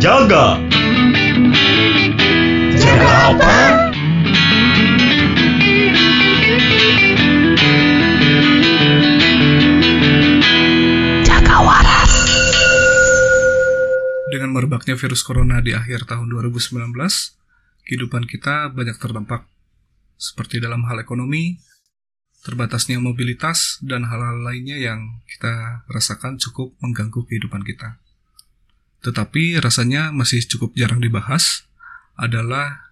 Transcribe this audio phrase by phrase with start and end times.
[0.00, 0.56] Jaga.
[2.72, 3.52] Jaga apa?
[11.20, 12.12] Jaga waras.
[14.32, 16.80] Dengan merebaknya virus corona di akhir tahun 2019,
[17.84, 19.44] kehidupan kita banyak terdampak,
[20.16, 21.60] seperti dalam hal ekonomi,
[22.40, 28.00] terbatasnya mobilitas, dan hal-hal lainnya yang kita rasakan cukup mengganggu kehidupan kita.
[29.00, 31.64] Tetapi rasanya masih cukup jarang dibahas
[32.20, 32.90] adalah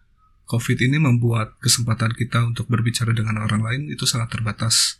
[0.49, 4.97] COVID ini membuat kesempatan kita untuk berbicara dengan orang lain itu sangat terbatas.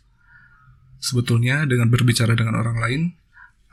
[1.01, 3.01] Sebetulnya dengan berbicara dengan orang lain,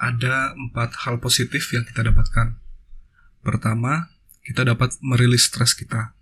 [0.00, 2.56] ada empat hal positif yang kita dapatkan.
[3.44, 4.08] Pertama,
[4.40, 6.16] kita dapat merilis stres kita.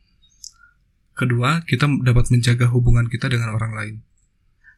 [1.15, 3.95] Kedua, kita dapat menjaga hubungan kita dengan orang lain.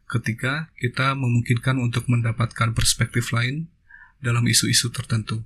[0.04, 3.72] Ketiga, kita memungkinkan untuk mendapatkan perspektif lain
[4.20, 5.40] dalam isu-isu tertentu.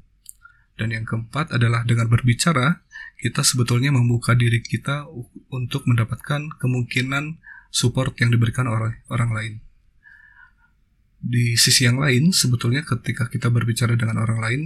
[0.81, 2.81] Dan yang keempat adalah dengan berbicara,
[3.21, 5.05] kita sebetulnya membuka diri kita
[5.53, 7.37] untuk mendapatkan kemungkinan
[7.69, 9.55] support yang diberikan oleh orang lain.
[11.21, 14.63] Di sisi yang lain, sebetulnya ketika kita berbicara dengan orang lain,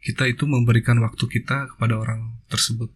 [0.00, 2.88] kita itu memberikan waktu kita kepada orang tersebut.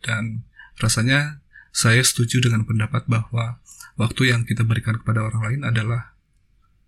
[0.00, 0.48] Dan
[0.80, 3.60] rasanya saya setuju dengan pendapat bahwa
[4.00, 6.16] waktu yang kita berikan kepada orang lain adalah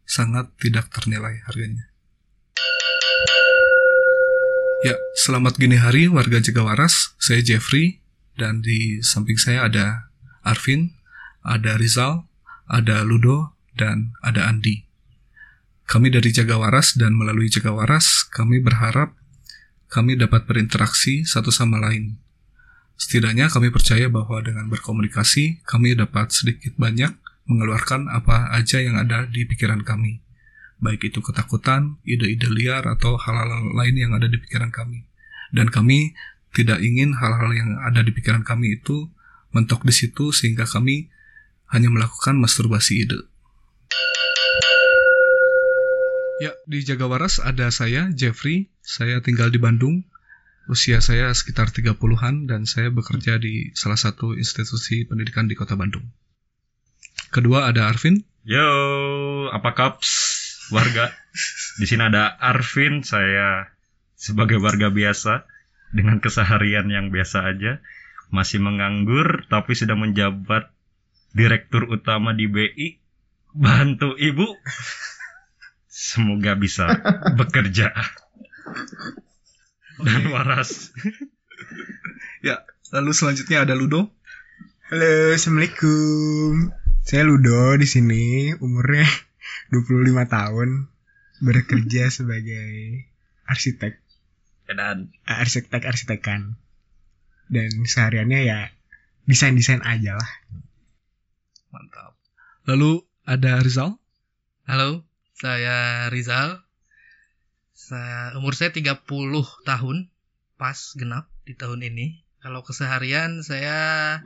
[0.08, 1.92] sangat tidak ternilai harganya.
[4.78, 4.94] Ya,
[5.26, 7.18] selamat gini hari warga Jagawaras.
[7.18, 7.98] Saya Jeffrey
[8.38, 10.06] dan di samping saya ada
[10.46, 10.94] Arvin,
[11.42, 12.30] ada Rizal,
[12.70, 14.86] ada Ludo, dan ada Andi.
[15.82, 19.18] Kami dari Jagawaras dan melalui Jagawaras, kami berharap
[19.90, 22.14] kami dapat berinteraksi satu sama lain.
[22.94, 27.18] Setidaknya kami percaya bahwa dengan berkomunikasi, kami dapat sedikit banyak
[27.50, 30.22] mengeluarkan apa aja yang ada di pikiran kami.
[30.78, 35.02] Baik itu ketakutan, ide-ide liar, atau hal-hal lain yang ada di pikiran kami.
[35.50, 36.14] Dan kami
[36.54, 39.10] tidak ingin hal-hal yang ada di pikiran kami itu
[39.50, 41.10] mentok di situ sehingga kami
[41.74, 43.20] hanya melakukan masturbasi ide.
[46.38, 48.70] Ya, di Jagawaras ada saya, Jeffrey.
[48.78, 50.06] Saya tinggal di Bandung.
[50.70, 56.06] Usia saya sekitar 30-an dan saya bekerja di salah satu institusi pendidikan di kota Bandung.
[57.34, 58.22] Kedua ada Arvin.
[58.46, 58.68] Yo,
[59.50, 60.37] apa kaps
[60.74, 61.12] warga?
[61.78, 63.70] Di sini ada Arvin, saya
[64.18, 65.46] sebagai warga biasa
[65.94, 67.80] dengan keseharian yang biasa aja,
[68.28, 70.68] masih menganggur tapi sudah menjabat
[71.32, 72.88] direktur utama di BI.
[73.56, 74.44] Bantu ibu.
[75.88, 76.86] Semoga bisa
[77.34, 77.90] bekerja
[79.98, 80.94] dan waras.
[82.38, 82.62] Ya,
[82.94, 84.14] lalu selanjutnya ada Ludo.
[84.88, 86.70] Halo, assalamualaikum.
[87.02, 89.08] Saya Ludo di sini, umurnya
[89.70, 90.88] 25 tahun,
[91.44, 93.04] bekerja sebagai
[93.44, 94.00] arsitek,
[94.68, 96.56] Dan arsitek arsitekan,
[97.48, 98.60] dan sehariannya ya
[99.28, 100.30] desain desain aja lah.
[101.68, 102.16] Mantap.
[102.64, 104.00] Lalu ada Rizal.
[104.64, 105.04] Halo,
[105.36, 106.64] saya Rizal.
[107.76, 109.04] Saya umur saya 30
[109.64, 109.96] tahun,
[110.60, 112.24] pas genap di tahun ini.
[112.40, 114.20] Kalau keseharian saya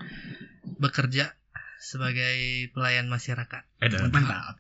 [0.79, 1.35] bekerja
[1.83, 3.63] sebagai pelayan masyarakat.
[3.83, 4.59] eh Mantap.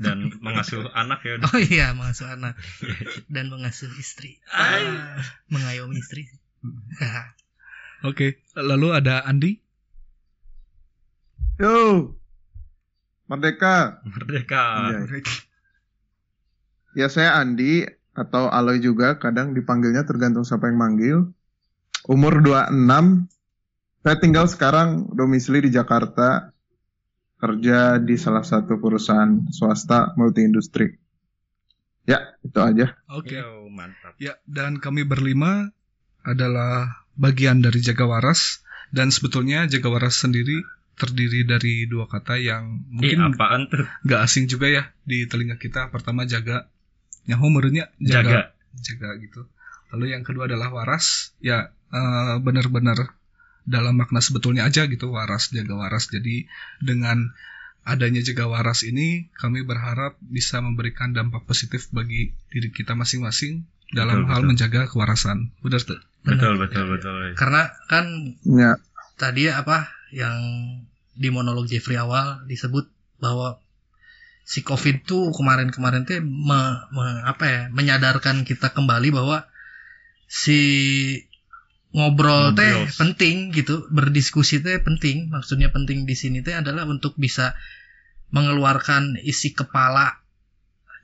[0.00, 1.36] Dan mengasuh anak ya.
[1.44, 2.56] Oh iya, mengasuh anak
[3.34, 4.40] dan mengasuh istri.
[4.48, 5.20] Ah,
[5.52, 6.26] mengayomi istri.
[8.08, 9.60] Oke, lalu ada Andi.
[11.60, 12.16] Yo,
[13.28, 14.02] Merdeka.
[14.08, 14.64] Merdeka.
[14.90, 15.20] Iya.
[16.96, 21.18] Ya saya Andi atau Aloy juga, kadang dipanggilnya tergantung siapa yang manggil.
[22.10, 23.30] Umur 26.
[24.00, 26.50] Saya tinggal sekarang domisili di Jakarta.
[27.40, 30.92] Kerja di salah satu perusahaan swasta multi industri.
[32.04, 33.00] Ya, itu aja.
[33.08, 33.40] Oke.
[33.40, 34.12] Yo, mantap.
[34.20, 35.72] Ya, dan kami berlima
[36.20, 38.60] adalah bagian dari Jagawaras
[38.92, 40.60] dan sebetulnya Jagawaras sendiri
[41.00, 43.88] terdiri dari dua kata yang mungkin apaan tuh?
[44.04, 45.88] nggak asing juga ya di telinga kita.
[45.88, 46.68] Pertama jaga,
[47.24, 48.20] yang menurutnya Jaga.
[48.20, 48.40] jaga,
[48.76, 49.40] jaga gitu.
[49.96, 53.16] Lalu yang kedua adalah waras, ya eh, benar-benar
[53.68, 56.08] dalam makna sebetulnya aja gitu waras jaga waras.
[56.08, 56.46] Jadi
[56.80, 57.32] dengan
[57.84, 64.22] adanya jaga waras ini kami berharap bisa memberikan dampak positif bagi diri kita masing-masing dalam
[64.24, 64.48] Betul, hal betul.
[64.54, 65.38] menjaga kewarasan.
[65.64, 66.00] Benar tuh.
[66.20, 67.16] Betul, betul, betul.
[67.34, 68.76] Karena kan Ya,
[69.16, 70.36] tadi apa yang
[71.16, 72.86] di monolog Jeffrey awal disebut
[73.20, 73.58] bahwa
[74.44, 79.46] si COVID tuh kemarin-kemarin tuh me- me- apa ya menyadarkan kita kembali bahwa
[80.26, 80.58] si
[81.90, 85.30] ngobrol teh penting gitu berdiskusi teh penting.
[85.30, 87.54] Maksudnya penting di sini teh adalah untuk bisa
[88.30, 90.22] mengeluarkan isi kepala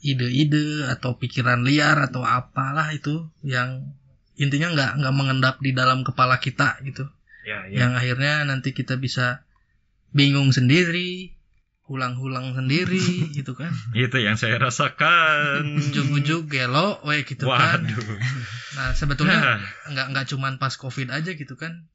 [0.04, 3.90] ide-ide atau pikiran liar atau apalah itu yang
[4.38, 7.10] intinya nggak nggak mengendap di dalam kepala kita gitu.
[7.46, 7.86] Ya, ya.
[7.86, 9.46] yang akhirnya nanti kita bisa
[10.10, 11.35] bingung sendiri
[11.86, 12.98] ulang-ulang sendiri
[13.38, 13.70] gitu kan.
[13.92, 15.78] Itu yang saya rasakan.
[15.78, 17.86] ujuk-ujuk gelo we gitu kan.
[17.86, 18.18] Waduh.
[18.76, 21.86] nah sebetulnya nggak nggak cuman pas covid aja gitu kan.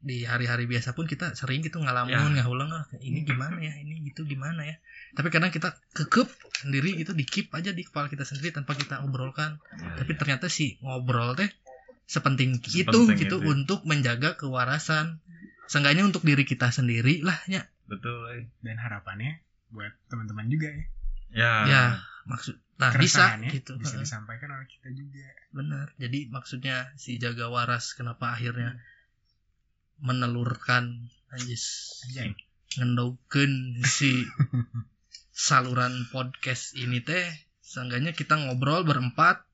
[0.00, 2.40] Di hari-hari biasa pun kita sering gitu ngalamun Ya.
[2.40, 3.72] ngahulang ah ini gimana ya?
[3.76, 4.76] Ini gitu gimana ya?
[5.12, 9.04] Tapi kadang kita kekep sendiri itu di keep aja di kepala kita sendiri tanpa kita
[9.04, 9.60] obrolkan.
[10.00, 11.48] Tapi ternyata si ngobrol teh
[12.04, 13.48] sepenting itu Sepenting gitu itu.
[13.48, 15.20] untuk menjaga kewarasan.
[15.68, 18.18] Seenggaknya untuk diri kita sendiri lah ya Betul.
[18.32, 18.44] eh.
[18.60, 20.84] dan harapannya buat teman-teman juga ya
[21.30, 21.52] Ya.
[21.64, 21.84] ya
[22.24, 27.46] maksud nah bisa Keresahannya gitu bisa disampaikan oleh kita juga benar jadi maksudnya si jaga
[27.46, 28.78] waras kenapa akhirnya
[29.98, 31.64] menelurkan anjis
[32.08, 32.34] Anjay.
[32.74, 34.26] ngendaukeun si
[35.30, 37.26] saluran podcast ini teh
[37.60, 39.46] seenggaknya kita ngobrol berempat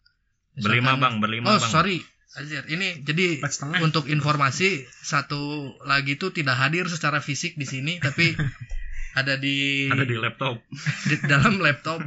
[0.57, 1.69] Berlima bang, berlima oh bang.
[1.69, 1.99] sorry
[2.35, 3.39] Anjir, ini jadi
[3.81, 8.35] untuk informasi satu lagi tuh tidak hadir secara fisik di sini tapi
[9.21, 10.61] ada di, Ada di laptop.
[11.09, 12.03] di dalam laptop.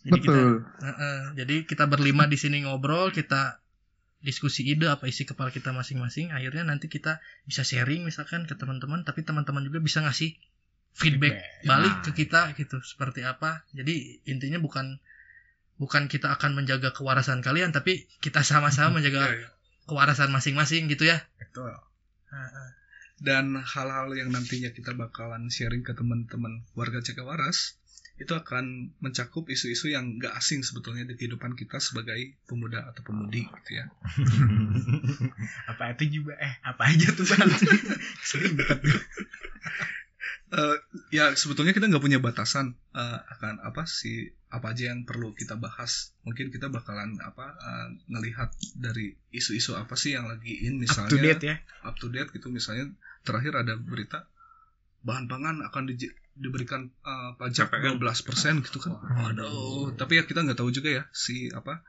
[0.00, 0.52] Jadi kita Betul.
[0.80, 3.60] Heeh, jadi kita berlima di sini ngobrol, kita
[4.24, 6.32] diskusi ide apa isi kepala kita masing-masing.
[6.32, 10.40] Akhirnya nanti kita bisa sharing misalkan ke teman-teman, tapi teman-teman juga bisa ngasih
[10.96, 11.68] feedback Feedback.
[11.68, 12.04] balik Nah.
[12.04, 12.80] ke kita gitu.
[12.80, 13.68] Seperti apa?
[13.76, 14.96] Jadi intinya bukan
[15.80, 19.48] bukan kita akan menjaga kewarasan kalian, tapi kita sama-sama menjaga Ya, ya.
[19.88, 21.24] kewarasan masing-masing gitu ya.
[21.40, 21.72] betul
[22.30, 22.68] Heeh.
[23.20, 27.74] dan hal-hal yang nantinya kita bakalan sharing ke teman-teman warga Jaga Waras
[28.16, 33.48] itu akan mencakup isu-isu yang gak asing sebetulnya di kehidupan kita sebagai pemuda atau pemudi
[33.48, 33.88] gitu ya.
[35.72, 37.48] apa itu juga eh apa aja tuh bang
[38.28, 38.78] sering dekat
[40.50, 40.76] Eh,
[41.14, 45.54] ya sebetulnya kita nggak punya batasan eh, akan apa sih apa aja yang perlu kita
[45.54, 46.10] bahas.
[46.26, 51.10] Mungkin kita bakalan apa eh, ngelihat dari isu-isu apa sih yang lagi in up misalnya
[51.14, 51.56] to date ya
[51.86, 52.90] up to date gitu misalnya
[53.22, 54.26] terakhir ada berita
[55.06, 58.00] bahan pangan akan di- diberikan uh, pajak PPN.
[58.00, 58.96] 12% gitu kan.
[59.00, 61.84] Waduh, tapi ya kita nggak tahu juga ya si apa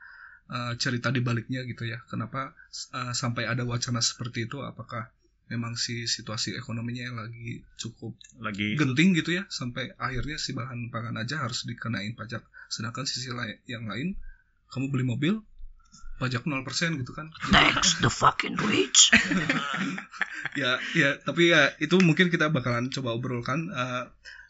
[0.48, 2.00] uh, cerita di baliknya gitu ya.
[2.08, 2.56] Kenapa
[2.94, 5.12] uh, sampai ada wacana seperti itu apakah
[5.52, 10.88] memang si situasi ekonominya yang lagi cukup Lagi genting gitu ya sampai akhirnya si bahan
[10.88, 12.40] pangan aja harus dikenain pajak.
[12.66, 14.16] Sedangkan sisi lai- yang lain
[14.72, 15.34] kamu beli mobil
[16.16, 16.64] pajak 0%
[16.96, 17.28] gitu kan.
[17.52, 19.12] Jadi- Tax the fucking rich.
[20.60, 23.68] ya ya tapi ya itu mungkin kita bakalan coba obrolkan.
[23.68, 24.04] Eh,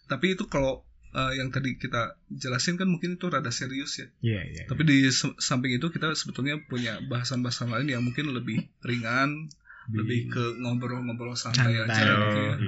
[0.06, 4.06] tapi itu kalau eh, yang tadi kita jelasin kan mungkin itu rada serius ya.
[4.22, 5.08] Iya iya tapi di
[5.38, 9.48] samping itu kita sebetulnya punya bahasan-bahasan lain yang mungkin lebih ringan
[9.90, 11.90] lebih ke ngobrol-ngobrol santai, Santai.
[11.90, 12.54] aja gitu ya.
[12.54, 12.58] Oh,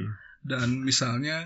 [0.44, 1.36] dan misalnya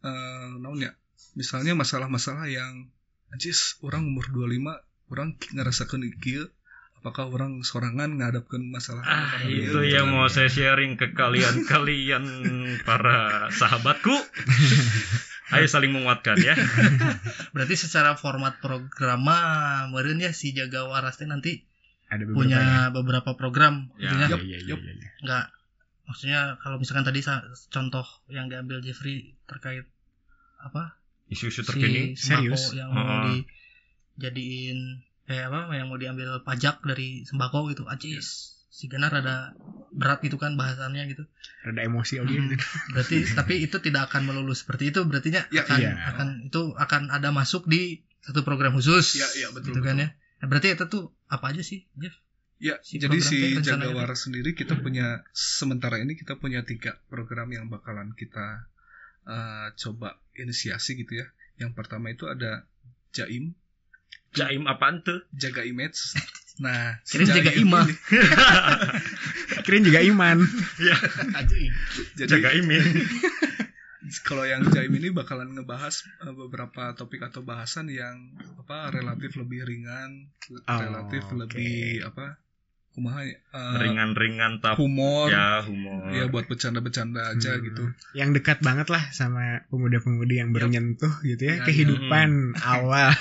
[0.00, 0.92] eh naon ya
[1.34, 2.88] misalnya masalah-masalah yang
[3.28, 6.48] anjis orang umur 25 orang ngerasakan kieu
[6.96, 9.94] apakah orang sorangan ngadapkan masalah Ah, masalah itu ieu?
[9.94, 12.24] yang mau saya sharing ke kalian-kalian
[12.88, 14.14] para sahabatku.
[15.54, 16.58] Ayo saling menguatkan ya.
[17.54, 19.38] Berarti secara format programa
[19.86, 21.62] meureun ya si jaga waras teh nanti
[22.06, 22.82] ada beberapa punya ya?
[22.88, 24.08] beberapa program Ya.
[24.08, 25.10] intinya Iya, iya, iya, iya, iya.
[25.20, 25.44] nggak
[26.04, 27.18] maksudnya kalau misalkan tadi
[27.68, 29.84] contoh yang diambil Jeffrey terkait
[30.58, 32.14] apa Isu-isu si terkini.
[32.14, 32.62] sembako Serius?
[32.72, 33.42] yang mau Heeh.
[34.16, 34.78] dijadiin
[35.26, 39.56] eh apa yang mau diambil pajak dari sembako gitu acis si Genar ada
[39.90, 41.26] berat gitu kan bahasannya gitu
[41.62, 42.46] rada emosi oke Hmm.
[42.46, 42.54] gitu
[42.92, 45.92] berarti tapi itu tidak akan melulu seperti itu berartinya Ya, akan iya.
[46.06, 50.06] akan itu akan ada masuk di satu program khusus Ya, ya, betul, gitu kan betul.
[50.06, 52.12] ya Nah, berarti itu tuh apa aja sih Jeff
[52.56, 56.64] Ya, Si jadi si teh Jaga rencananya Waras sendiri kita punya sementara ini kita punya
[56.64, 58.64] tiga program yang bakalan kita
[59.28, 61.28] eh, coba inisiasi gitu ya.
[61.56, 62.64] Yang pertama itu ada
[63.12, 63.52] Jaim,
[64.32, 65.20] Jaim apaan tuh?
[65.32, 66.16] jaga image.
[66.56, 67.84] Nah, si Kirain jaga imah.
[67.84, 68.00] ini-
[69.68, 70.38] kirain juga iman
[72.16, 72.80] jadi Jaga imin.
[74.18, 78.16] kalau yang Jaim ini bakalan ngebahas eh, beberapa topik atau bahasan yang
[78.56, 80.30] apa relatif lebih ringan,
[80.62, 81.36] Oh, relatif oke.
[81.36, 82.38] lebih apa?
[82.90, 83.36] Kumaha ya?
[83.36, 85.28] eh, Ringan-ringan tapi humor.
[85.28, 86.08] ya humor.
[86.08, 87.62] Ya buat bercanda-bercanda aja Hmm.
[87.62, 87.82] gitu.
[88.12, 93.12] yang dekat banget lah sama pemuda-pemudi yang baru nyentuh gitu ya, Ya, kehidupan awal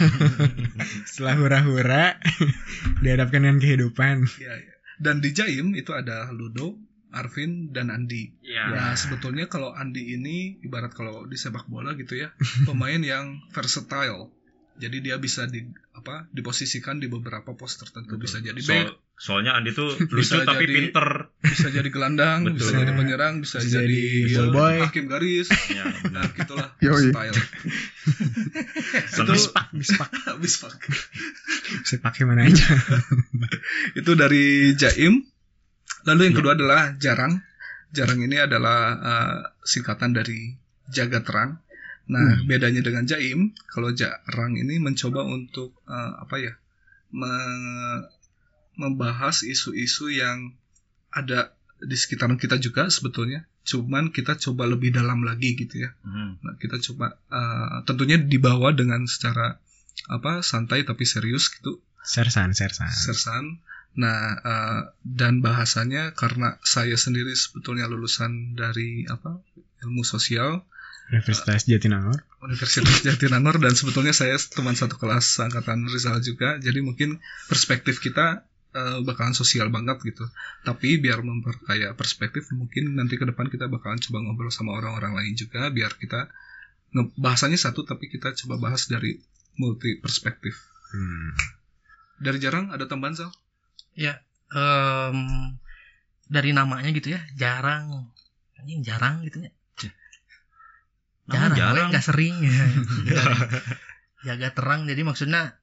[1.10, 2.16] setelah hura-hura
[3.04, 4.74] dihadapkan dengan kehidupan Ya, ya.
[4.96, 6.80] Dan di Jaim itu ada Ludo,
[7.12, 8.34] Arvin, dan Andi.
[8.42, 8.68] Ya.
[8.68, 12.34] Nah, sebetulnya kalau Andi ini ibarat kalau di sepak bola gitu ya,
[12.68, 14.32] pemain yang versatile.
[14.76, 15.64] Jadi dia bisa di
[15.96, 20.68] apa diposisikan di beberapa pos tertentu bisa jadi back, soalnya Andi tuh lucu Bisa tapi
[20.68, 21.32] jadi- pinter.
[21.40, 22.60] bisa jadi gelandang, Betul.
[22.60, 23.88] bisa jadi penyerang, bisa, Bisa jadi,
[24.28, 24.76] jadi ya, ball boy.
[24.84, 25.48] hakim garis.
[25.72, 26.12] Ya, benar.
[26.12, 27.36] Nah, gitulah style.
[29.08, 29.40] Seneng.
[29.40, 29.66] Bispak,
[30.36, 30.76] bispak.
[30.76, 30.92] Fuck.
[31.88, 32.68] Bisa pakai mana aja.
[33.96, 35.24] Itu dari Jaim.
[36.06, 36.40] Lalu yang Ya.
[36.40, 37.34] kedua adalah Jarang.
[37.92, 40.54] Jarang ini adalah uh, singkatan dari
[40.88, 41.52] jaga terang.
[42.06, 42.46] Nah, Hmm.
[42.46, 46.54] bedanya dengan Jaim, kalau Jarang ini mencoba untuk uh, apa ya?
[47.10, 48.06] me-
[48.76, 50.52] membahas isu-isu yang
[51.10, 53.48] ada di sekitaran kita juga sebetulnya.
[53.64, 55.96] Cuman kita coba lebih dalam lagi gitu ya.
[56.04, 56.38] Hmm.
[56.38, 59.58] Nah, kita coba uh, tentunya dibawa dengan secara
[60.06, 62.92] apa santai tapi serius gitu Sersan, sersan.
[62.92, 63.44] sersan.
[63.96, 69.40] Nah, eh, dan bahasanya karena saya sendiri sebetulnya lulusan dari apa
[69.88, 70.64] ilmu sosial
[71.06, 72.25] Universitas Jatinangor.
[72.42, 76.58] Universitas Jatinangor dan sebetulnya saya teman satu kelas angkatan Rizal juga.
[76.58, 78.42] Jadi mungkin perspektif kita
[78.74, 80.25] eh, bakalan sosial banget gitu.
[80.66, 85.34] Tapi biar memperkaya perspektif mungkin nanti ke depan kita bakalan coba ngobrol sama orang-orang lain
[85.38, 86.28] juga biar kita
[87.20, 89.20] bahasanya satu tapi kita coba bahas dari
[89.62, 90.58] multi perspektif.
[90.90, 91.36] Hmm.
[92.18, 93.32] Dari jarang ada tambahan Sal?
[93.96, 94.20] Ya,
[94.52, 95.18] em,
[96.28, 98.12] dari namanya gitu ya, jarang.
[98.60, 99.52] Anjing jarang gitu ya.
[101.25, 101.90] Jarang, jarang.
[101.90, 102.54] nggak sering ya.
[104.22, 105.58] jaga terang, jadi maksudnya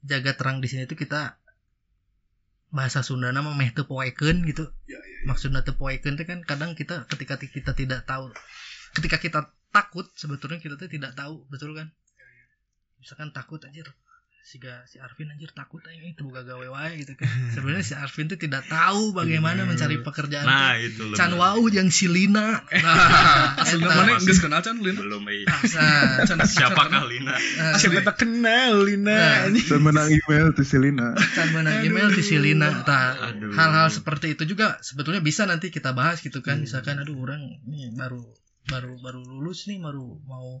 [0.00, 1.36] jaga terang di sini tuh kita
[2.72, 4.72] bahasa Sunda nama meh teu poekeun gitu.
[5.28, 8.32] Maksudnya teu poekeun tuh kan kadang kita ketika kita tidak tahu
[8.94, 9.40] ketika kita
[9.74, 11.90] takut sebetulnya kita tuh tidak tahu, betul kan?
[13.02, 13.84] Misalkan takut anjir
[14.44, 17.24] si si Arvin anjir takut aja itu buka gawe wae gitu kan.
[17.56, 20.44] Sebenarnya si Arvin tuh tidak tahu bagaimana mencari pekerjaan.
[20.44, 20.84] Nah, tuh.
[20.84, 21.16] itu lebih.
[21.16, 22.60] Can wau yang si Lina.
[22.84, 23.88] Nah, eta.
[23.88, 25.00] mana geus kenal can Lin?
[25.00, 25.48] belum eh.
[25.48, 27.32] Nah, can- Siapakah Lina?
[27.32, 29.80] Nah, Siapa tak kenal Lina Nah.
[29.80, 31.16] menang email tuh si Lina.
[31.32, 32.84] can menang email di si Lina.
[32.84, 33.48] Tah, Aduh.
[33.56, 36.60] hal-hal seperti itu juga sebetulnya bisa nanti kita bahas gitu kan.
[36.60, 38.20] Misalkan aduh orang nih baru
[38.68, 40.60] baru baru lulus nih baru mau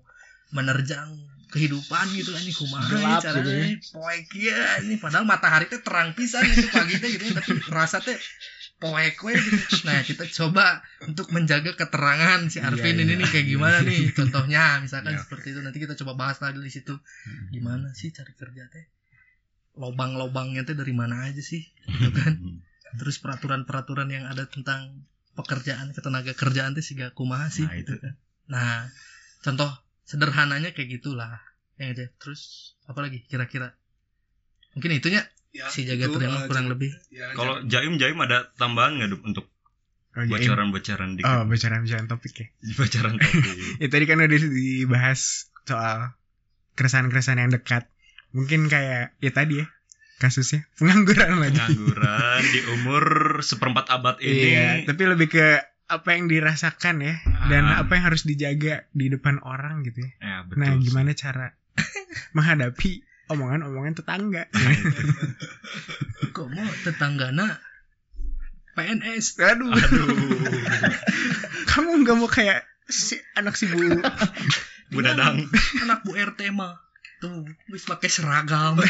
[0.56, 1.12] menerjang
[1.54, 3.94] kehidupan gitu kan ini kumaha Gelap caranya gitu ya.
[3.94, 8.18] poek ya ini padahal matahari teh terang pisan itu pagi teh gitu tapi rasa teh
[8.74, 9.86] poek we gitu.
[9.86, 13.16] Nah, kita coba untuk menjaga keterangan si Arvin Iya, ini iya.
[13.16, 15.22] nih kayak gimana nih contohnya misalkan Iya.
[15.22, 16.98] seperti itu nanti kita coba bahas lagi di situ.
[17.48, 18.84] Gimana sih cari kerja teh?
[19.74, 21.62] Lobang-lobangnya teh dari mana aja sih?
[21.86, 22.34] Gitu kan.
[22.94, 27.94] Terus peraturan-peraturan yang ada tentang pekerjaan ketenaga kerjaan teh sih gak kumaha sih Nah, gitu
[27.94, 28.02] itu.
[28.02, 28.14] kan.
[28.46, 28.86] Nah,
[29.40, 29.70] contoh
[30.04, 31.40] sederhananya kayak gitulah.
[31.74, 32.06] Ya aja.
[32.20, 33.74] Terus apa lagi kira-kira?
[34.74, 36.90] Mungkin itunya Ya, si jaga itu, terima eh, kurang lebih.
[37.14, 39.46] ya, Kalau Jaim Jaim ada tambahan nggak untuk
[40.14, 41.26] Oh, bocoran-bocoran dikit?
[41.26, 42.46] Oh, bocoran-bocoran topik ya.
[42.78, 43.54] Bocoran topik.
[43.82, 46.14] Ya tadi kan udah dibahas soal
[46.74, 47.90] keresahan-keresahan yang dekat.
[48.30, 49.66] Mungkin kayak ya tadi ya
[50.18, 51.58] kasusnya pengangguran lagi.
[51.58, 53.04] Pengangguran di umur
[53.42, 54.54] seperempat abad ini.
[54.54, 55.46] Iya, tapi lebih ke
[55.84, 57.14] apa yang dirasakan ya
[57.52, 57.84] dan Ah.
[57.84, 60.10] apa yang harus dijaga di depan orang gitu ya.
[60.18, 60.58] Ya, betul.
[60.64, 61.46] Nah, gimana cara
[62.36, 64.48] menghadapi omongan-omongan tetangga?
[66.34, 67.60] Kok mau tetanggana
[68.74, 69.38] PNS?
[69.38, 70.08] Aduh, Aduh.
[71.70, 73.78] kamu nggak mau kayak si anak si bu
[74.88, 75.44] Bu Dadang.
[75.84, 76.80] Anak Bu RT mah
[77.20, 78.80] tuh wis pakai seragam.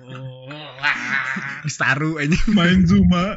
[0.00, 0.48] Oh.
[1.68, 2.36] Staru aja.
[2.48, 3.36] Main Zuma.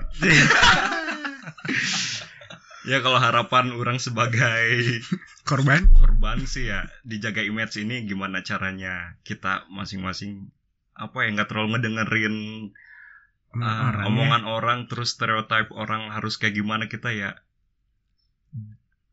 [2.92, 5.00] Ya kalau harapan orang sebagai
[5.50, 5.88] korban.
[5.96, 10.52] korban sih ya dijaga image ini gimana caranya kita masing-masing
[10.92, 12.36] apa ya nggak terlalu ngedengerin
[13.52, 14.08] Omongan orang ya.
[14.08, 17.40] omongan orang terus stereotip orang harus kayak gimana kita ya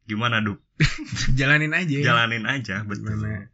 [0.04, 0.58] gimana Dup
[1.38, 1.94] jalanin aja.
[1.94, 2.02] ya.
[2.02, 3.46] jalanin aja betul Gimana?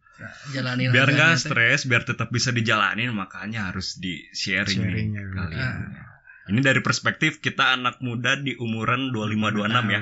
[0.54, 5.22] Jalanin biar aja nggak stres biar tetap bisa dijalanin makanya harus di sharing nih Sharingnya,
[5.32, 6.13] kalian Ah.
[6.46, 10.00] Ini dari perspektif kita anak muda di umuran 25 26 ya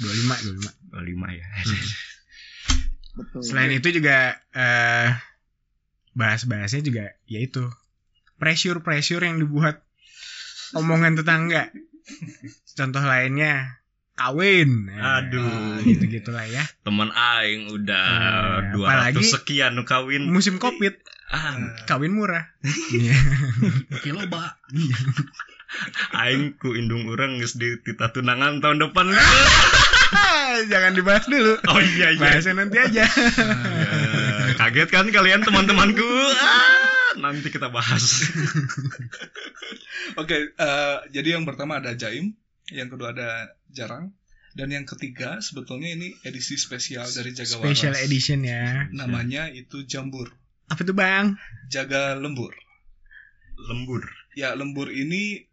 [0.00, 0.96] 25 25.
[0.96, 1.46] 25 ya
[3.14, 3.40] Betul.
[3.40, 4.18] Selain itu juga
[4.50, 5.14] eh
[6.12, 7.62] bahas-bahasnya juga yaitu
[8.36, 9.86] pressure-pressure yang dibuat
[10.72, 11.70] omongan tetangga.
[12.74, 13.78] Contoh lainnya
[14.14, 14.90] kawin.
[14.90, 15.78] Aduh.
[15.80, 16.66] gitu-gitulah ya.
[16.82, 18.06] teman aing udah
[18.66, 20.98] Eh, 200 apalagi- sekian nu kawin Musim Covid,
[21.30, 21.54] ah,
[21.86, 22.50] kawin murah.
[22.98, 23.14] Iya.
[24.02, 24.58] Kilo ba.
[26.14, 29.06] Aing ku indung urang geus di tita tunangan tahun depan
[30.70, 31.58] Jangan dibahas dulu.
[31.66, 33.02] oh iya iya Bahasnya nanti aja.
[33.02, 33.06] Ya,
[34.62, 36.06] kaget kan kalian teman-temanku
[36.38, 38.22] ah, nanti kita bahas
[40.20, 42.38] Oke, eh, jadi yang pertama ada Jaim,
[42.70, 44.14] yang kedua ada Jarang,
[44.54, 48.06] dan yang ketiga sebetulnya ini edisi spesial dari Jaga Special Waras.
[48.06, 48.86] edition ya.
[48.94, 50.30] Namanya itu Jambur.
[50.70, 51.34] Apa tuh bang?
[51.66, 52.54] Jaga lembur.
[53.58, 54.06] Lembur.
[54.38, 55.50] Ya lembur ini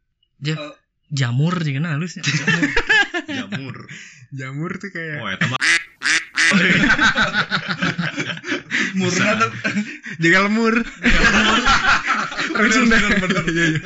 [1.12, 2.24] Jamur juga nah halusnya.
[3.28, 3.88] Jamur.
[4.32, 5.60] Jamur tuh kayak Oh, eta mah
[8.96, 9.52] murna tuh.
[10.20, 10.76] jaga lemur.
[12.58, 12.96] Orang Sunda.
[13.00, 13.80] Iya, iya.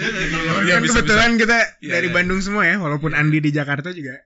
[0.66, 2.08] Ya, kan bisa, kebetulan kita dari.
[2.10, 4.18] Bandung semua ya, walaupun Andi di Jakarta juga.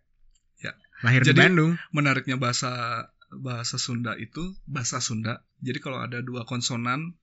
[0.64, 0.72] Ya.
[1.04, 1.76] Lahir di Bandung.
[1.92, 5.44] menariknya bahasa bahasa Sunda itu bahasa Sunda.
[5.60, 7.14] Jadi kalau ada dua konsonan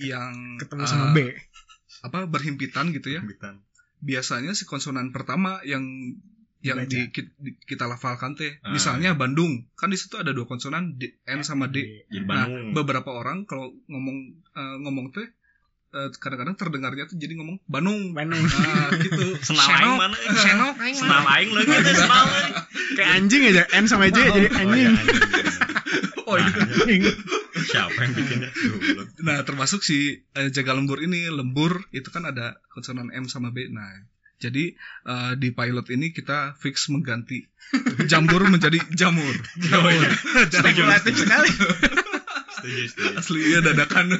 [0.00, 1.18] yang Ketemu eh, sama B.
[2.00, 3.20] apa berhimpitan gitu ya.
[3.20, 3.60] Bitan.
[4.00, 5.82] Biasanya si konsonan pertama yang
[6.60, 8.58] yang di, di- kita lafalkan teh.
[8.60, 8.70] Ah.
[8.70, 12.04] Misalnya Bandung, kan di situ ada dua konsonan D, N sama D.
[12.06, 12.72] Jadi Nah, Bandung.
[12.74, 14.16] beberapa orang kalau ngomong
[14.52, 15.26] eh, ngomong teh
[15.90, 18.12] eh, kadang-kadang terdengarnya tuh jadi ngomong Bandung.
[18.12, 18.40] Bandung.
[18.40, 19.26] Nah, gitu.
[19.48, 20.14] Senal aing mana?
[20.44, 20.94] Senok aing.
[20.94, 22.54] Senal aing lagi teh senal aing.
[22.90, 24.84] Kayak anjing aja, N sama J jadi Oh, anjing.
[24.84, 27.02] iya, anjing.
[27.70, 27.86] Oh.
[27.86, 28.50] Siapa yang bikinnya?
[28.74, 29.08] Goblok.
[29.22, 33.70] Nah, termasuk si eh, jaga lembur ini, lembur itu kan ada konsonan M sama B.
[33.70, 33.86] Nah,
[34.42, 34.74] jadi
[35.06, 37.46] eh, di pilot ini kita fix mengganti
[38.10, 39.34] jambur menjadi jamur.
[39.70, 40.10] Oh, iya.
[40.50, 41.50] Spekulatif sekali.
[42.58, 43.14] Setuju, setuju.
[43.16, 44.06] Asli ya dadakan.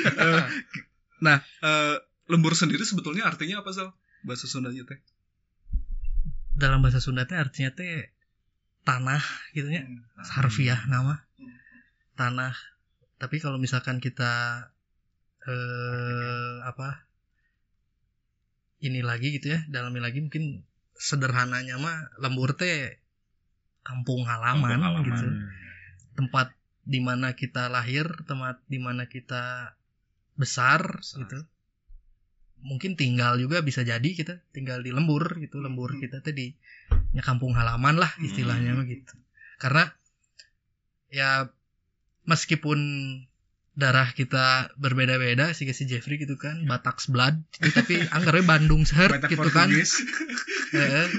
[0.00, 0.42] Eh,
[1.20, 1.96] nah, eh,
[2.28, 3.88] lembur sendiri sebetulnya artinya apa sih?
[4.24, 5.00] Bahasa Sundanya teh.
[6.56, 8.12] Dalam bahasa Sunda teh artinya teh
[8.84, 9.84] tanah gitu ya.
[10.16, 11.24] Harfiah nama.
[12.16, 12.56] Tanah.
[13.20, 14.64] Tapi kalau misalkan kita
[15.44, 17.04] eh apa?
[18.80, 20.64] Ini lagi gitu ya, dalami lagi mungkin
[20.96, 22.96] sederhananya mah lembur teh
[23.84, 25.04] kampung halaman, Kampung halaman.
[25.04, 25.26] gitu.
[26.16, 29.76] Tempat di mana kita lahir, tempat di mana kita
[30.40, 31.44] besar, gitu.
[32.64, 36.56] Mungkin tinggal juga bisa jadi kita tinggal di lembur gitu, lembur kita teh di
[37.12, 39.12] ya kampung halaman lah istilahnya mah gitu.
[39.60, 39.92] Karena
[41.12, 41.52] ya
[42.30, 42.78] meskipun
[43.74, 49.10] darah kita berbeda-beda sih si Jeffrey gitu kan Batak blood gitu, tapi anggarnya Bandung seher
[49.10, 49.66] Batak gitu kan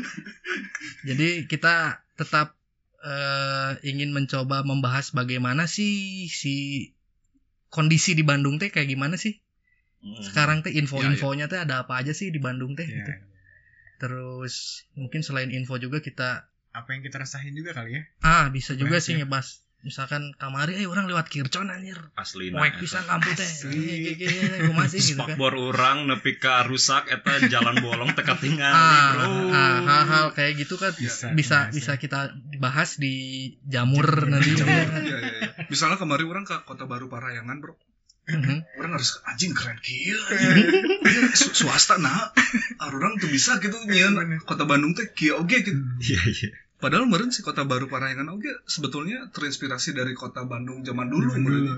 [1.08, 2.53] jadi kita tetap
[3.01, 6.56] eh, ingin mencoba membahas bagaimana sih si
[7.68, 9.39] kondisi di Bandung teh kayak gimana sih
[10.01, 10.18] Hmm.
[10.18, 13.12] sekarang teh info-infonya teh ada apa aja sih di Bandung teh Ya, gitu.
[14.01, 18.01] terus mungkin selain info juga kita apa yang kita rasain juga kali ya.
[18.25, 19.22] ah bisa juga sih ya.
[19.22, 24.13] ngebahas misalkan kamari eh orang lewat Kircon anjir Asli Moek pisan lampu teh Asli.
[24.67, 29.09] Kumaha sih gitu kan Spakbor orang nepi ka rusak eta jalan bolong teka tinggal ah,
[29.17, 29.29] bro.
[29.50, 31.74] ah, hal-hal kayak gitu kan Bisa, bisa bisa.
[31.74, 32.20] bisa kita
[32.57, 33.13] bahas di
[33.65, 35.50] jamur Jamur, nanti Ya, ya, ya.
[35.70, 37.77] Misalnya kemarin orang ke Kota Baru Parayangan, Bro.
[38.29, 38.63] Mhm.
[38.77, 40.17] Orang harus anjing keren kieu.
[41.33, 42.31] Su- swasta nah.
[42.79, 45.77] Orang tuh bisa gitu nyeun Kota Bandung teh kieu oge gitu.
[46.01, 46.50] Iya iya.
[46.81, 51.77] Padahal meureun si Kota Baru Parayangan oge sebetulnya terinspirasi dari Kota Bandung zaman dulu Dulu.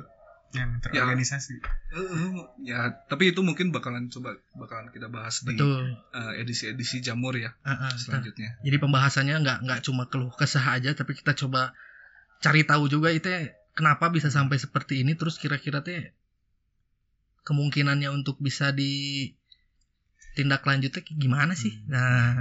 [0.53, 1.65] Yang terorganisasi.
[1.97, 2.29] Heeh,
[2.61, 7.57] ya, tapi itu mungkin bakalan coba bakalan kita bahas di betul eh, edisi-edisi jamur ya
[7.65, 7.97] ah, betul.
[7.97, 8.61] selanjutnya.
[8.61, 11.73] jadi pembahasannya nggak nggak cuma keluh kesah aja tapi kita coba
[12.37, 16.13] cari tahu juga itu ya, kenapa bisa sampai seperti ini terus kira-kira teh
[17.49, 22.37] kemungkinannya untuk bisa ditindak lanjutnya gimana sih nah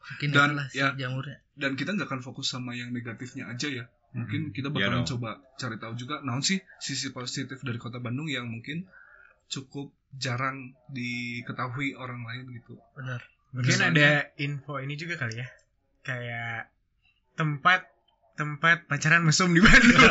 [0.00, 0.96] mungkin Dan, itulah si ya.
[0.96, 3.84] jamurnya Dan kita nggak akan fokus sama yang negatifnya aja ya.
[4.12, 5.10] Mungkin kita Iya bakalan dong.
[5.16, 8.84] coba cari tahu juga naon sih sisi positif dari Kota Bandung yang mungkin
[9.46, 12.76] cukup jarang diketahui orang lain gitu.
[12.92, 13.20] benar
[13.52, 15.48] Mungkin Misalnya- ada info ini juga kali ya.
[16.02, 16.72] Kayak
[17.34, 17.84] tempat
[18.32, 20.00] tempat pacaran mesum di Bandung.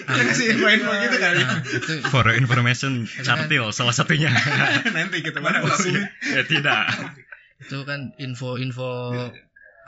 [0.00, 1.40] Ada kasih info-info gitu kali.
[1.40, 4.32] Nah, itu For information, Cartil salah satunya.
[4.96, 5.60] Nanti kita Mana
[6.34, 6.88] ya tidak.
[7.60, 9.28] itu kan info-info Iya,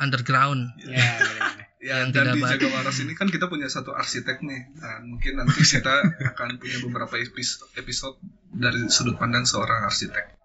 [0.02, 1.60] underground Ya, bener-bener.
[1.82, 2.42] Ya, Yang dan tidak di.
[2.46, 4.70] Jaga Waras ini kan kita punya satu arsitek nih.
[4.76, 5.90] Nah, mungkin nanti kita
[6.30, 8.22] akan punya beberapa episode,
[8.54, 10.38] dari sudut pandang seorang arsitek.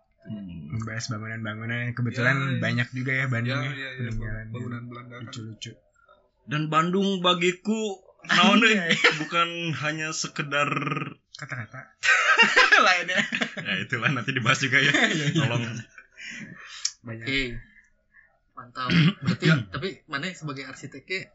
[0.67, 2.59] membahas bangunan-bangunan yang kebetulan Ya, ya.
[2.59, 5.23] banyak juga ya Ya, Bandung ya, ya, ya, bangunan Belanda kan.
[5.23, 5.71] lucu-lucu.
[6.43, 7.81] Dan Bandung bagiku
[8.25, 10.67] naon deui, bukan hanya sekedar
[11.31, 11.93] Kata-kata.
[12.81, 13.21] Lainnya.
[13.61, 14.89] ya itulah nanti dibahas juga ya.
[15.31, 15.63] Tolong
[16.99, 17.23] Banyak.
[17.23, 17.41] oke
[18.57, 18.89] mantap
[19.23, 21.29] berarti tapi mana sebagai arsiteknya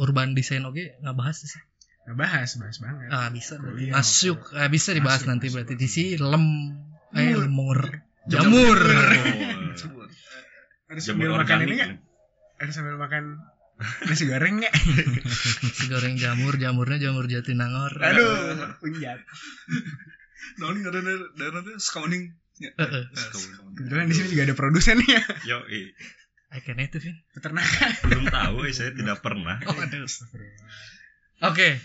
[0.00, 1.60] urban design oke nggak bahas sih
[2.02, 3.08] Ngebahas, bahas banget.
[3.14, 3.62] ah bisa.
[3.62, 5.54] Kuliah, masuk ah, bisa dibahas Masuk, nanti masuk.
[5.54, 6.44] berarti di sini lem
[7.14, 7.38] eh Mur.
[7.46, 7.78] lemur
[8.26, 8.78] Jamur.
[9.78, 10.08] Jamur.
[10.90, 11.90] Ada Jamur sambil makan ini nggak?
[12.58, 13.38] Ada sambil makan
[14.10, 14.74] nasi goreng nggak?
[15.78, 19.22] si goreng jamur jamurnya jamur jatinangor Aduh, unjat.
[20.58, 22.34] Nah, ini ada daerah daerah scouting.
[23.76, 25.20] Kebetulan di sini juga ada produsennya.
[25.48, 25.92] Yo, i.
[26.52, 27.90] I can itu Vin Peternakan.
[28.04, 29.56] belum tahu, eh, saya tidak pernah.
[29.68, 30.04] oh aduh
[31.42, 31.68] Oke.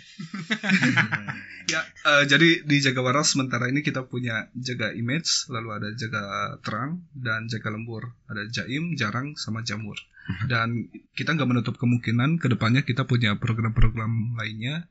[1.67, 6.23] Ya, eh, jadi di jaga waras sementara ini kita punya jaga image, lalu ada jaga
[6.63, 8.15] terang dan jaga lembur.
[8.31, 9.99] Ada jaim, jarang, sama jamur.
[10.47, 14.87] Dan kita nggak menutup kemungkinan ke depannya kita punya program-program lainnya.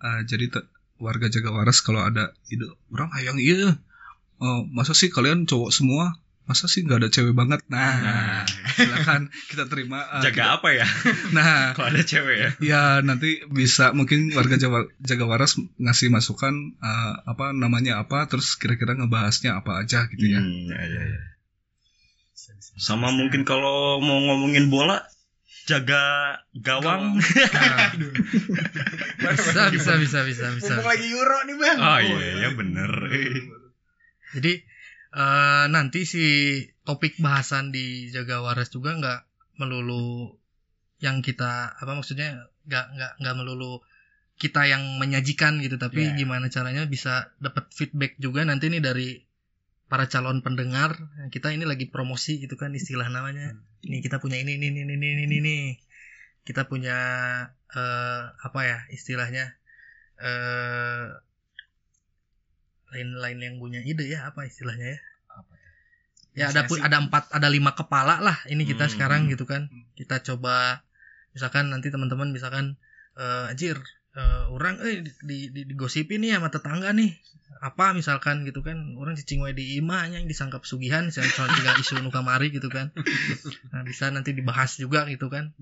[0.00, 0.48] Eh, jadi
[0.96, 3.76] warga jaga waras kalau ada ide orang hayang iya,
[4.38, 6.16] oh, masa sih kalian cowok semua?
[6.44, 7.64] Masa sih nggak ada cewek banget?
[7.72, 8.44] Nah, Nah.
[8.68, 10.04] silakan kita terima.
[10.20, 10.84] eh, Jaga apa ya?
[10.84, 12.50] kita- nah, Kalau ada cewek ya.
[12.60, 18.60] Ya nanti bisa mungkin warga Jawa, Jaga Waras ngasih masukan eh, apa namanya apa terus
[18.60, 20.40] kira-kira ngebahasnya apa aja gitu ya.
[20.44, 21.22] Hmm, ya, ya, ya.
[22.76, 25.00] Sama mungkin kalau mau ngomongin bola,
[25.64, 27.16] jaga gawang.
[29.16, 30.74] Bisa, bisa, bisa, bisa, bisa.
[30.76, 31.78] Mumpung lagi Euro nih bang.
[31.80, 32.92] Oh iya, ya bener.
[34.34, 34.52] Jadi
[35.14, 36.26] eh, nanti si
[36.82, 39.20] topik bahasan di Jaga Waras juga nggak
[39.62, 40.34] melulu
[40.98, 43.84] yang kita apa maksudnya nggak nggak nggak melulu
[44.34, 46.18] kita yang menyajikan gitu tapi Iya.
[46.18, 49.22] gimana caranya bisa dapat feedback juga nanti nih dari
[49.86, 50.98] para calon pendengar
[51.30, 53.54] kita ini lagi promosi gitu kan istilah namanya
[53.86, 55.58] ini kita punya ini ini ini ini ini ini, ini.
[56.42, 56.98] kita punya
[57.70, 59.54] eh, apa ya istilahnya
[60.18, 61.04] eh
[62.94, 65.00] lain-lain yang punya ide ya apa istilahnya ya?
[66.34, 66.86] Ya ada pu- Inisiasi.
[66.90, 68.92] ada empat ada lima kepala lah ini kita Hmm.
[68.94, 69.70] sekarang gitu kan.
[69.94, 70.82] Kita coba
[71.30, 72.74] misalkan nanti teman-teman misalkan
[73.14, 73.78] eh anjir
[74.14, 77.14] eh, orang eh di, di, di, digosipin nih sama tetangga nih.
[77.62, 82.02] Apa misalkan gitu kan orang cicing wae di imah yang disangka pesugihan cuma tinggal isu
[82.02, 82.90] nu kamari gitu kan.
[83.74, 85.54] Nah bisa nanti dibahas juga gitu kan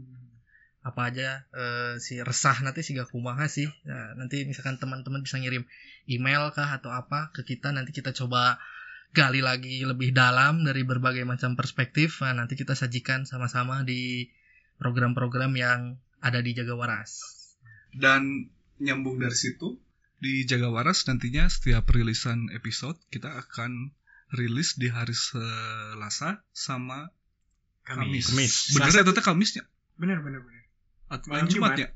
[0.83, 5.63] apa aja eh, si resah nanti si kumaha sih nah, nanti misalkan teman-teman bisa ngirim
[6.11, 8.59] email kah atau apa ke kita nanti kita coba
[9.15, 14.27] gali lagi lebih dalam dari berbagai macam perspektif nah, nanti kita sajikan sama-sama di
[14.83, 15.81] program-program yang
[16.19, 17.23] ada di Jaga Waras
[17.95, 18.51] Dan
[18.83, 19.79] nyambung dari situ
[20.19, 23.95] di Jaga Waras nantinya setiap rilisan episode kita akan
[24.33, 27.13] rilis di hari Selasa sama
[27.83, 28.31] Kamis.
[28.31, 28.55] Kamis.
[28.75, 29.65] Bener Selasa- ya Kamisnya?
[30.01, 30.62] Bener bener bener.
[31.29, 31.77] Malam Jumat Jumat.
[31.77, 31.89] ya?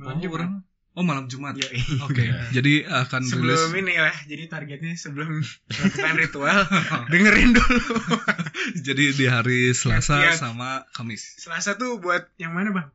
[0.00, 0.36] Malam oh, Jumat.
[0.40, 0.52] orang
[0.98, 1.54] Oh, malam Jumat.
[2.02, 2.24] Oke.
[2.56, 5.38] Jadi akan rilis Sebelum ini lah, jadi targetnya sebelum
[5.70, 6.60] melakukan ritual
[7.06, 7.94] dengerin dulu.
[8.86, 10.42] jadi di hari Selasa Lihat-lihat.
[10.42, 11.38] sama Kamis.
[11.38, 12.88] Selasa tuh buat yang mana bang?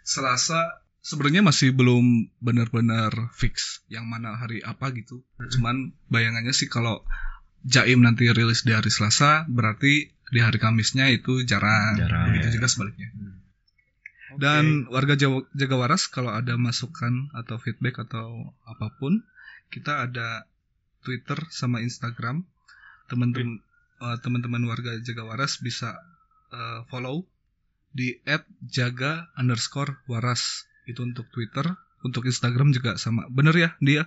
[0.00, 5.20] Selasa sebenarnya masih belum benar-benar fix yang mana hari apa gitu.
[5.52, 7.04] Cuman bayangannya sih kalau
[7.68, 12.00] Jaim nanti rilis di hari Selasa, berarti di hari Kamisnya itu jarang.
[12.00, 12.54] Jarang, Begitu ya.
[12.56, 13.12] juga sebaliknya.
[14.36, 19.24] Dan warga Jawa, Jaga Waras kalau ada masukan atau feedback atau apa pun,
[19.72, 20.44] kita ada
[21.02, 22.44] Twitter sama Instagram.
[23.06, 23.62] Teman-teman
[24.02, 25.96] eh, teman-teman warga Jaga Waras bisa
[26.52, 27.24] eh, follow
[27.96, 28.20] di
[28.60, 31.64] @jaga underscore waras itu untuk Twitter,
[32.04, 33.24] untuk Instagram juga sama.
[33.32, 34.04] Bener ya dia?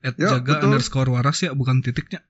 [0.00, 0.66] Ya, @jaga betul.
[0.70, 2.22] underscore waras ya, bukan titiknya.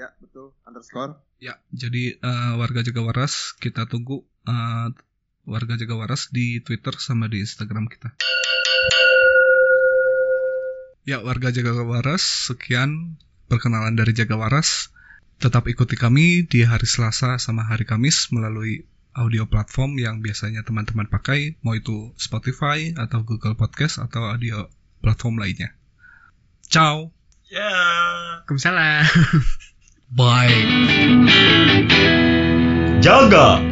[0.00, 0.56] Ya, betul.
[0.64, 1.20] Underscore.
[1.40, 4.88] Ya, jadi eh, warga Jaga Waras kita tunggu eh,
[5.44, 8.12] warga Jaga Waras di Twitter sama di Instagram kita.
[11.08, 13.16] Ya, warga Jaga Waras, sekian
[13.48, 14.92] perkenalan dari Jaga Waras.
[15.40, 18.84] Tetap ikuti kami di hari Selasa sama hari Kamis melalui
[19.16, 24.68] audio platform yang biasanya teman-teman pakai, mau itu Spotify atau Google Podcast atau audio
[25.00, 25.72] platform lainnya.
[26.68, 27.10] Ciao.
[27.50, 27.72] Ya.
[28.46, 29.02] Waalaikumsalam.
[30.18, 30.58] bye
[33.00, 33.69] Jaga.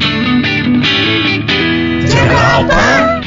[2.49, 3.18] Apa.